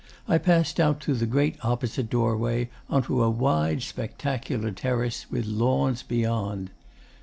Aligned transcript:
I 0.27 0.39
passed 0.39 0.79
out 0.79 1.03
through 1.03 1.17
the 1.17 1.27
great 1.27 1.57
opposite 1.63 2.09
doorway 2.09 2.71
on 2.89 3.03
to 3.03 3.21
a 3.21 3.29
wide 3.29 3.83
spectacular 3.83 4.71
terrace 4.71 5.27
with 5.29 5.45
lawns 5.45 6.01
beyond. 6.01 6.71